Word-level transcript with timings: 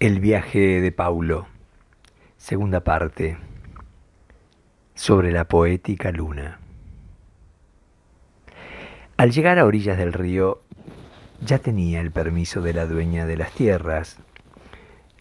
El 0.00 0.20
viaje 0.20 0.80
de 0.80 0.92
Paulo, 0.92 1.48
segunda 2.36 2.84
parte, 2.84 3.36
sobre 4.94 5.32
la 5.32 5.46
poética 5.46 6.12
luna. 6.12 6.60
Al 9.16 9.32
llegar 9.32 9.58
a 9.58 9.64
orillas 9.64 9.98
del 9.98 10.12
río, 10.12 10.62
ya 11.44 11.58
tenía 11.58 12.00
el 12.00 12.12
permiso 12.12 12.62
de 12.62 12.74
la 12.74 12.86
dueña 12.86 13.26
de 13.26 13.38
las 13.38 13.50
tierras, 13.50 14.20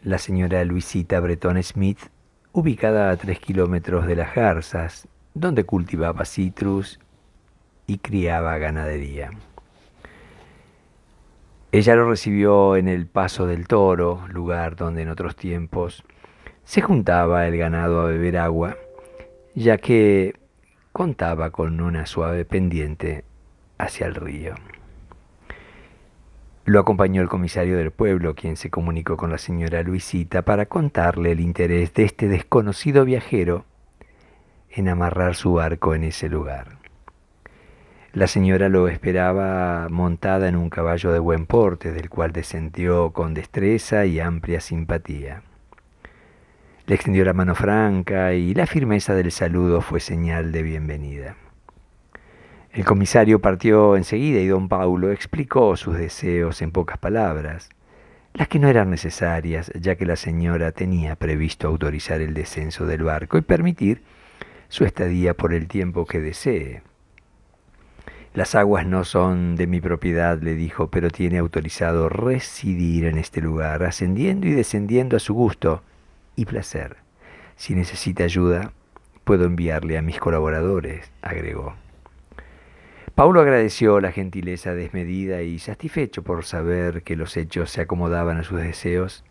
la 0.04 0.20
señora 0.20 0.64
Luisita 0.64 1.20
Breton 1.22 1.64
Smith, 1.64 2.12
ubicada 2.52 3.10
a 3.10 3.18
tres 3.18 3.40
kilómetros 3.40 4.06
de 4.06 4.16
las 4.16 4.36
garzas, 4.36 5.08
donde 5.34 5.64
cultivaba 5.64 6.24
citrus 6.24 7.00
y 7.88 7.98
criaba 7.98 8.60
ganadería. 8.60 9.32
Ella 11.72 11.96
lo 11.96 12.10
recibió 12.10 12.78
en 12.78 12.88
el 12.88 13.08
Paso 13.08 13.46
del 13.46 13.68
Toro, 13.68 14.26
lugar 14.30 14.78
donde 14.78 15.02
en 15.02 15.10
otros 15.10 15.36
tiempos 15.36 16.06
se 16.64 16.82
juntaba 16.82 17.46
el 17.46 17.58
ganado 17.58 18.02
a 18.02 18.06
beber 18.06 18.38
agua, 18.38 18.78
ya 19.54 19.78
que 19.78 20.36
contaba 20.94 21.52
con 21.52 21.82
una 21.82 22.06
suave 22.06 22.46
pendiente 22.46 23.26
hacia 23.78 24.08
el 24.08 24.16
río. 24.16 24.56
Lo 26.64 26.80
acompañó 26.80 27.22
el 27.22 27.30
comisario 27.30 27.78
del 27.78 27.92
pueblo, 27.92 28.34
quien 28.34 28.56
se 28.56 28.70
comunicó 28.70 29.18
con 29.18 29.30
la 29.30 29.38
señora 29.38 29.84
Luisita 29.84 30.44
para 30.44 30.66
contarle 30.68 31.34
el 31.34 31.42
interés 31.42 31.94
de 31.94 32.04
este 32.04 32.30
desconocido 32.30 33.04
viajero 33.04 33.66
en 34.70 34.88
amarrar 34.88 35.36
su 35.36 35.54
barco 35.54 35.96
en 35.96 36.06
ese 36.06 36.30
lugar. 36.30 36.77
La 38.18 38.26
señora 38.26 38.68
lo 38.68 38.88
esperaba 38.88 39.90
montada 39.92 40.50
en 40.50 40.56
un 40.56 40.72
caballo 40.72 41.12
de 41.12 41.20
buen 41.20 41.46
porte, 41.46 41.92
del 41.92 42.10
cual 42.10 42.32
descendió 42.32 43.12
con 43.12 43.36
destreza 43.36 44.08
y 44.08 44.20
amplia 44.20 44.60
simpatía. 44.60 45.44
Le 46.88 46.96
extendió 46.96 47.24
la 47.24 47.34
mano 47.34 47.54
franca 47.54 48.34
y 48.34 48.56
la 48.56 48.66
firmeza 48.66 49.14
del 49.14 49.32
saludo 49.32 49.82
fue 49.82 50.00
señal 50.00 50.52
de 50.52 50.64
bienvenida. 50.64 51.36
El 52.72 52.86
comisario 52.86 53.40
partió 53.40 53.96
enseguida 53.96 54.40
y 54.40 54.48
don 54.48 54.68
Paulo 54.68 55.12
explicó 55.12 55.78
sus 55.78 55.96
deseos 55.96 56.64
en 56.64 56.72
pocas 56.72 56.98
palabras, 56.98 57.70
las 58.34 58.48
que 58.48 58.58
no 58.58 58.68
eran 58.68 58.90
necesarias, 58.90 59.72
ya 59.80 59.94
que 59.94 60.08
la 60.08 60.16
señora 60.16 60.72
tenía 60.72 61.18
previsto 61.18 61.68
autorizar 61.68 62.20
el 62.22 62.34
descenso 62.34 62.88
del 62.88 63.04
barco 63.04 63.38
y 63.38 63.42
permitir 63.42 64.02
su 64.70 64.86
estadía 64.86 65.36
por 65.36 65.54
el 65.54 65.68
tiempo 65.68 66.08
que 66.08 66.20
desee. 66.20 66.82
Las 68.38 68.54
aguas 68.54 68.86
no 68.86 69.04
son 69.04 69.56
de 69.56 69.66
mi 69.66 69.82
propiedad, 69.82 70.40
le 70.40 70.54
dijo, 70.54 70.92
pero 70.92 71.10
tiene 71.10 71.40
autorizado 71.40 72.08
residir 72.08 73.06
en 73.06 73.18
este 73.18 73.42
lugar, 73.42 73.82
ascendiendo 73.82 74.46
y 74.46 74.52
descendiendo 74.52 75.18
a 75.18 75.20
su 75.20 75.34
gusto 75.34 75.82
y 76.36 76.46
placer. 76.46 76.98
Si 77.56 77.74
necesita 77.74 78.26
ayuda, 78.26 78.74
puedo 79.24 79.46
enviarle 79.46 79.98
a 79.98 80.04
mis 80.04 80.20
colaboradores, 80.20 81.12
agregó. 81.24 81.74
Paulo 83.16 83.42
agradeció 83.42 84.00
la 84.02 84.12
gentileza 84.12 84.76
desmedida 84.76 85.42
y, 85.42 85.58
satisfecho 85.58 86.22
por 86.22 86.46
saber 86.46 87.02
que 87.02 87.16
los 87.16 87.38
hechos 87.38 87.72
se 87.72 87.82
acomodaban 87.82 88.38
a 88.38 88.44
sus 88.44 88.62
deseos, 88.62 89.26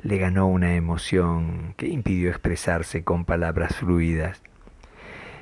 le 0.00 0.16
ganó 0.16 0.46
una 0.46 0.74
emoción 0.74 1.74
que 1.76 1.88
impidió 1.88 2.30
expresarse 2.30 3.04
con 3.04 3.26
palabras 3.26 3.76
fluidas. 3.76 4.40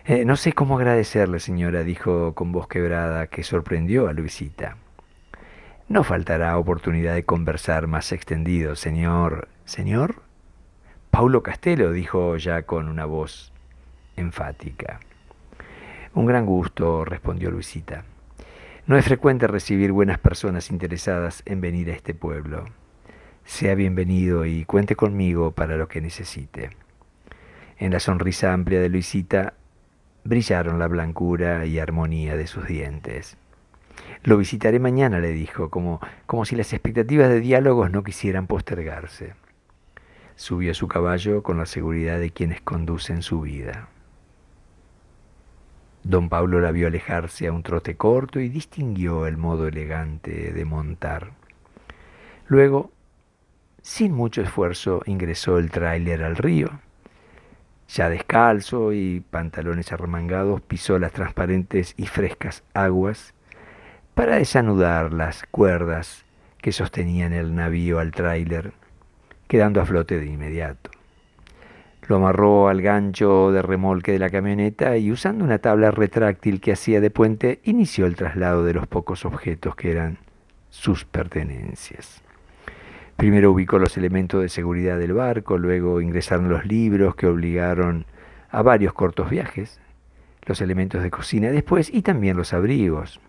Eh, 0.09 0.25
no 0.25 0.37
sé 0.37 0.53
cómo 0.53 0.77
agradecerle, 0.77 1.41
señora, 1.41 1.83
dijo 1.83 2.33
con 2.37 2.53
voz 2.53 2.69
quebrada, 2.69 3.27
que 3.27 3.43
sorprendió 3.43 4.07
a 4.07 4.13
Luisita. 4.13 4.77
No 5.89 6.05
faltará 6.05 6.57
oportunidad 6.59 7.15
de 7.15 7.25
conversar 7.25 7.89
más 7.89 8.13
extendido, 8.13 8.77
señor. 8.77 9.49
¿Señor? 9.65 10.23
Paulo 11.11 11.43
Castelo, 11.43 11.91
dijo 11.91 12.37
ya 12.37 12.63
con 12.63 12.89
una 12.89 13.05
voz 13.05 13.53
enfática. 14.15 15.01
Un 16.15 16.27
gran 16.27 16.47
gusto, 16.47 17.05
respondió 17.05 17.51
Luisita. 17.51 18.05
No 18.87 18.97
es 18.97 19.05
frecuente 19.05 19.49
recibir 19.49 19.91
buenas 19.91 20.21
personas 20.21 20.71
interesadas 20.71 21.43
en 21.47 21.61
venir 21.61 21.91
a 21.91 21.95
este 21.95 22.15
pueblo. 22.15 22.65
Sea 23.45 23.75
bienvenido 23.75 24.47
y 24.47 24.67
cuente 24.67 24.95
conmigo 24.95 25.51
para 25.51 25.77
lo 25.77 25.89
que 25.89 26.01
necesite. 26.01 26.71
En 27.77 27.91
la 27.91 27.99
sonrisa 27.99 28.53
amplia 28.53 28.81
de 28.81 28.89
Luisita 28.89 29.55
brillaron 30.27 30.79
la 30.79 30.89
blancura 30.89 31.67
y 31.67 31.79
armonía 31.79 32.37
de 32.37 32.47
sus 32.47 32.67
dientes. 32.67 33.37
Lo 34.23 34.37
visitaré 34.37 34.79
mañana, 34.79 35.21
le 35.21 35.31
dijo, 35.31 35.71
como, 35.71 36.01
como 36.27 36.45
si 36.45 36.57
las 36.57 36.73
expectativas 36.73 37.29
de 37.29 37.41
diálogos 37.41 37.91
no 37.91 38.03
quisieran 38.03 38.47
postergarse. 38.47 39.35
Subió 40.35 40.73
a 40.73 40.75
su 40.75 40.89
caballo 40.89 41.43
con 41.43 41.59
la 41.59 41.67
seguridad 41.67 42.19
de 42.19 42.31
quienes 42.31 42.61
conducen 42.61 43.23
su 43.23 43.41
vida. 43.41 43.89
Don 46.03 46.29
Pablo 46.29 46.61
la 46.61 46.71
vio 46.71 46.87
alejarse 46.87 47.47
a 47.47 47.53
un 47.53 47.63
trote 47.63 47.97
corto 47.97 48.39
y 48.39 48.49
distinguió 48.49 49.27
el 49.27 49.37
modo 49.37 49.67
elegante 49.67 50.53
de 50.53 50.65
montar. 50.65 51.33
Luego, 52.47 52.93
sin 53.83 54.13
mucho 54.13 54.43
esfuerzo, 54.43 55.03
ingresó 55.07 55.59
el 55.59 55.71
tráiler 55.71 56.23
al 56.23 56.37
río 56.37 56.81
ya 57.89 58.09
descalzo 58.09 58.93
y 58.93 59.21
pantalones 59.21 59.93
arremangados, 59.93 60.61
pisó 60.61 60.99
las 60.99 61.13
transparentes 61.13 61.95
y 61.97 62.07
frescas 62.07 62.63
aguas 62.75 63.35
para 64.15 64.37
desanudar 64.37 65.13
las 65.13 65.45
cuerdas 65.51 66.25
que 66.59 66.73
sostenían 66.73 67.33
el 67.33 67.55
navío 67.55 67.99
al 67.99 68.13
tráiler, 68.13 68.73
quedando 69.47 69.81
a 69.81 69.87
flote 69.87 70.19
de 70.19 70.27
inmediato. 70.27 70.91
Lo 72.09 72.17
amarró 72.17 72.69
al 72.69 72.83
gancho 72.83 73.51
de 73.53 73.63
remolque 73.63 74.13
de 74.13 74.19
la 74.19 74.31
camioneta 74.31 74.97
y 74.97 75.11
usando 75.11 75.45
una 75.45 75.59
tabla 75.59 75.91
retráctil 75.91 76.61
que 76.61 76.73
hacía 76.73 77.01
de 77.01 77.11
puente, 77.11 77.61
inició 77.65 78.07
el 78.07 78.17
traslado 78.17 78.65
de 78.65 78.75
los 78.75 78.87
pocos 78.87 79.25
objetos 79.25 79.75
que 79.77 79.91
eran 79.91 80.19
sus 80.71 81.05
pertenencias. 81.05 82.23
Primero 83.17 83.51
ubicó 83.51 83.79
los 83.79 83.97
elementos 83.97 84.43
de 84.43 84.51
seguridad 84.51 84.99
del 84.99 85.15
barco, 85.15 85.57
luego 85.57 86.03
ingresaron 86.03 86.51
los 86.51 86.67
libros 86.67 87.17
que 87.17 87.27
obligaron 87.27 88.05
a 88.51 88.61
varios 88.61 88.93
cortos 88.93 89.31
viajes, 89.31 89.81
los 90.45 90.61
elementos 90.61 91.03
de 91.03 91.11
cocina 91.11 91.51
después 91.51 91.93
y 91.93 92.03
también 92.03 92.37
los 92.37 92.53
abrigos. 92.53 93.21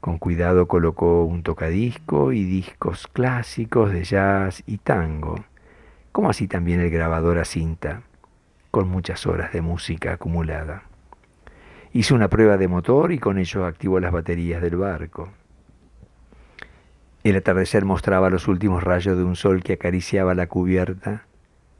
Con 0.00 0.18
cuidado 0.18 0.66
colocó 0.66 1.24
un 1.24 1.42
tocadisco 1.42 2.32
y 2.32 2.44
discos 2.44 3.06
clásicos 3.06 3.92
de 3.92 4.02
jazz 4.02 4.62
y 4.66 4.78
tango, 4.78 5.36
como 6.10 6.30
así 6.30 6.48
también 6.48 6.80
el 6.80 6.90
grabador 6.90 7.38
a 7.38 7.44
cinta, 7.44 8.02
con 8.70 8.88
muchas 8.88 9.26
horas 9.26 9.52
de 9.52 9.60
música 9.60 10.14
acumulada. 10.14 10.84
Hizo 11.92 12.14
una 12.14 12.28
prueba 12.28 12.56
de 12.56 12.66
motor 12.66 13.12
y 13.12 13.18
con 13.18 13.38
ello 13.38 13.66
activó 13.66 14.00
las 14.00 14.12
baterías 14.12 14.62
del 14.62 14.76
barco. 14.76 15.28
El 17.24 17.36
atardecer 17.36 17.84
mostraba 17.84 18.30
los 18.30 18.48
últimos 18.48 18.82
rayos 18.82 19.16
de 19.16 19.22
un 19.22 19.36
sol 19.36 19.62
que 19.62 19.74
acariciaba 19.74 20.34
la 20.34 20.48
cubierta, 20.48 21.26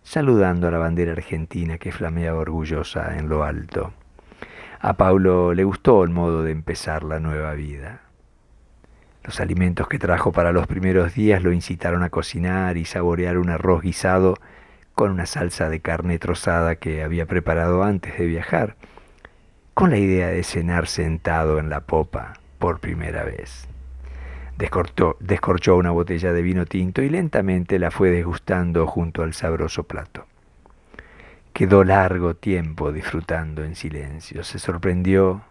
saludando 0.05 0.69
a 0.69 0.71
la 0.71 0.79
bandera 0.79 1.13
argentina 1.13 1.79
que 1.79 1.91
flameaba 1.91 2.39
orgullosa 2.39 3.19
en 3.19 3.29
lo 3.29 3.43
alto. 3.43 3.93
A 4.79 4.93
Paulo 4.95 5.53
le 5.53 5.65
gustó 5.65 6.05
el 6.05 6.11
modo 6.11 6.45
de 6.45 6.53
empezar 6.53 7.03
la 7.03 7.19
nueva 7.19 7.55
vida. 7.55 8.03
Los 9.25 9.41
alimentos 9.41 9.89
que 9.89 9.99
trajo 9.99 10.31
para 10.31 10.53
los 10.53 10.69
primeros 10.69 11.15
días 11.15 11.43
lo 11.43 11.53
incitaron 11.53 12.05
a 12.05 12.11
cocinar 12.11 12.77
y 12.77 12.85
saborear 12.85 13.37
un 13.39 13.51
arroz 13.51 13.83
guisado 13.83 14.37
con 14.95 15.11
una 15.11 15.27
salsa 15.27 15.69
de 15.69 15.81
carne 15.81 16.21
trozada 16.21 16.77
que 16.77 17.03
había 17.03 17.27
preparado 17.27 17.83
antes 17.83 18.17
de 18.17 18.27
viajar, 18.27 18.77
con 19.75 19.91
la 19.91 19.99
idea 19.99 20.29
de 20.29 20.45
cenar 20.45 20.87
sentado 20.87 21.59
en 21.59 21.69
la 21.69 21.81
popa 21.81 22.35
por 22.59 22.79
primera 22.79 23.25
vez. 23.25 23.69
Descorchó, 24.63 25.75
una 25.77 25.91
botella 25.91 26.33
de 26.33 26.41
vino 26.41 26.67
tinto 26.67 27.03
y 27.03 27.09
lentamente 27.09 27.81
la 27.81 27.91
fue 27.91 28.11
desgustando 28.11 28.87
junto 28.87 29.25
al 29.25 29.35
sabroso 29.35 29.83
plato. 29.83 30.27
Quedó 31.53 31.83
largo 31.83 32.37
tiempo 32.37 32.93
disfrutando 32.93 33.65
en 33.65 33.75
silencio. 33.75 34.45
Se 34.45 34.61
sorprendió 34.61 35.43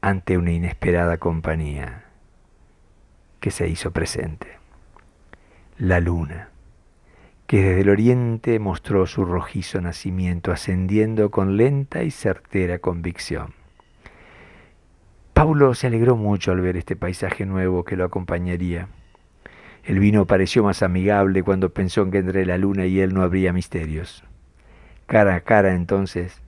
ante 0.00 0.38
una 0.38 0.52
inesperada 0.52 1.18
compañía 1.18 2.04
que 3.40 3.50
se 3.50 3.66
hizo 3.68 3.90
presente. 3.90 4.46
La 5.78 5.98
luna, 5.98 6.50
que 7.48 7.60
desde 7.60 7.80
el 7.80 7.88
oriente 7.88 8.60
mostró 8.60 9.04
su 9.08 9.24
rojizo 9.24 9.80
nacimiento 9.80 10.52
ascendiendo 10.52 11.32
con 11.32 11.56
lenta 11.56 12.04
y 12.04 12.12
certera 12.12 12.78
convicción. 12.78 13.52
Paulo 15.42 15.74
se 15.74 15.88
alegró 15.88 16.14
mucho 16.14 16.52
al 16.52 16.60
ver 16.60 16.76
este 16.76 16.94
paisaje 16.94 17.46
nuevo 17.46 17.82
que 17.82 17.96
lo 17.96 18.04
acompañaría. 18.04 18.86
El 19.82 19.98
vino 19.98 20.24
pareció 20.24 20.62
más 20.62 20.84
amigable 20.84 21.42
cuando 21.42 21.70
pensó 21.70 22.08
que 22.12 22.18
entre 22.18 22.46
la 22.46 22.58
luna 22.58 22.86
y 22.86 23.00
él 23.00 23.12
no 23.12 23.22
habría 23.22 23.52
misterios. 23.52 24.22
Cara 25.08 25.34
a 25.34 25.40
cara 25.40 25.74
entonces 25.74 26.40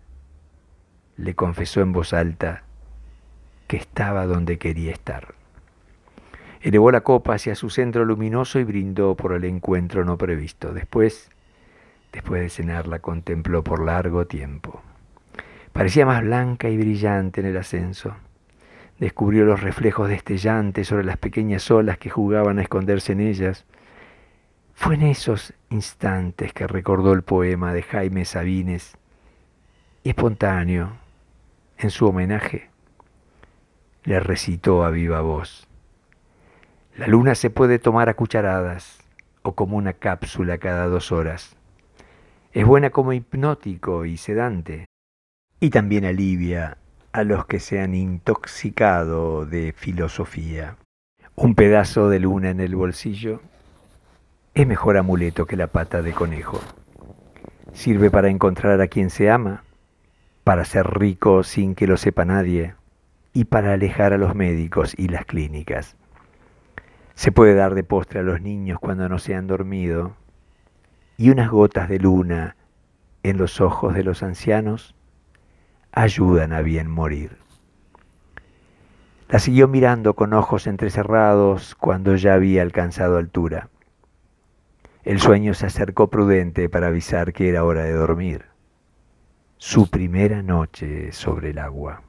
le 1.16 1.34
confesó 1.34 1.80
en 1.80 1.92
voz 1.92 2.12
alta 2.12 2.62
que 3.66 3.78
estaba 3.78 4.26
donde 4.26 4.58
quería 4.58 4.92
estar. 4.92 5.34
Elevó 6.62 6.92
la 6.92 7.00
copa 7.00 7.34
hacia 7.34 7.56
su 7.56 7.70
centro 7.70 8.04
luminoso 8.04 8.60
y 8.60 8.64
brindó 8.64 9.16
por 9.16 9.32
el 9.32 9.42
encuentro 9.42 10.04
no 10.04 10.16
previsto. 10.18 10.72
Después, 10.72 11.32
después 12.12 12.42
de 12.42 12.48
cenar, 12.48 12.86
la 12.86 13.00
contempló 13.00 13.64
por 13.64 13.84
largo 13.84 14.28
tiempo. 14.28 14.82
Parecía 15.72 16.06
más 16.06 16.22
blanca 16.22 16.68
y 16.68 16.76
brillante 16.76 17.40
en 17.40 17.48
el 17.48 17.56
ascenso. 17.56 18.14
Descubrió 18.98 19.44
los 19.44 19.60
reflejos 19.60 20.08
destellantes 20.08 20.88
sobre 20.88 21.04
las 21.04 21.16
pequeñas 21.16 21.70
olas 21.70 21.98
que 21.98 22.10
jugaban 22.10 22.58
a 22.58 22.62
esconderse 22.62 23.12
en 23.12 23.20
ellas. 23.20 23.64
Fue 24.74 24.94
en 24.94 25.02
esos 25.02 25.52
instantes 25.70 26.52
que 26.52 26.66
recordó 26.66 27.12
el 27.12 27.22
poema 27.22 27.72
de 27.72 27.82
Jaime 27.82 28.24
Sabines 28.24 28.96
y 30.02 30.10
espontáneo, 30.10 30.92
en 31.78 31.90
su 31.90 32.06
homenaje, 32.06 32.70
le 34.04 34.20
recitó 34.20 34.84
a 34.84 34.90
viva 34.90 35.20
voz. 35.22 35.66
La 36.96 37.08
luna 37.08 37.34
se 37.34 37.50
puede 37.50 37.78
tomar 37.78 38.08
a 38.08 38.14
cucharadas 38.14 38.98
o 39.42 39.54
como 39.54 39.76
una 39.76 39.94
cápsula 39.94 40.58
cada 40.58 40.86
dos 40.86 41.10
horas. 41.10 41.56
Es 42.52 42.64
buena 42.64 42.90
como 42.90 43.12
hipnótico 43.12 44.04
y 44.04 44.16
sedante 44.16 44.86
y 45.58 45.70
también 45.70 46.04
alivia 46.04 46.78
a 47.14 47.22
los 47.22 47.46
que 47.46 47.60
se 47.60 47.80
han 47.80 47.94
intoxicado 47.94 49.46
de 49.46 49.72
filosofía. 49.72 50.78
Un 51.36 51.54
pedazo 51.54 52.08
de 52.08 52.18
luna 52.18 52.50
en 52.50 52.58
el 52.58 52.74
bolsillo 52.74 53.40
es 54.52 54.66
mejor 54.66 54.96
amuleto 54.96 55.46
que 55.46 55.56
la 55.56 55.68
pata 55.68 56.02
de 56.02 56.12
conejo. 56.12 56.60
Sirve 57.72 58.10
para 58.10 58.30
encontrar 58.30 58.80
a 58.80 58.88
quien 58.88 59.10
se 59.10 59.30
ama, 59.30 59.62
para 60.42 60.64
ser 60.64 60.88
rico 60.88 61.44
sin 61.44 61.76
que 61.76 61.86
lo 61.86 61.96
sepa 61.98 62.24
nadie 62.24 62.74
y 63.32 63.44
para 63.44 63.74
alejar 63.74 64.12
a 64.12 64.18
los 64.18 64.34
médicos 64.34 64.92
y 64.98 65.06
las 65.06 65.24
clínicas. 65.24 65.94
Se 67.14 67.30
puede 67.30 67.54
dar 67.54 67.76
de 67.76 67.84
postre 67.84 68.18
a 68.18 68.24
los 68.24 68.40
niños 68.40 68.80
cuando 68.80 69.08
no 69.08 69.20
se 69.20 69.36
han 69.36 69.46
dormido 69.46 70.16
y 71.16 71.30
unas 71.30 71.48
gotas 71.48 71.88
de 71.88 72.00
luna 72.00 72.56
en 73.22 73.38
los 73.38 73.60
ojos 73.60 73.94
de 73.94 74.02
los 74.02 74.24
ancianos 74.24 74.96
ayudan 75.94 76.52
a 76.52 76.60
bien 76.60 76.90
morir. 76.90 77.38
La 79.28 79.38
siguió 79.38 79.68
mirando 79.68 80.14
con 80.14 80.32
ojos 80.32 80.66
entrecerrados 80.66 81.74
cuando 81.76 82.16
ya 82.16 82.34
había 82.34 82.62
alcanzado 82.62 83.16
altura. 83.16 83.68
El 85.04 85.20
sueño 85.20 85.54
se 85.54 85.66
acercó 85.66 86.08
prudente 86.08 86.68
para 86.68 86.88
avisar 86.88 87.32
que 87.32 87.48
era 87.48 87.64
hora 87.64 87.84
de 87.84 87.92
dormir. 87.92 88.46
Su 89.56 89.88
primera 89.88 90.42
noche 90.42 91.12
sobre 91.12 91.50
el 91.50 91.58
agua. 91.58 92.02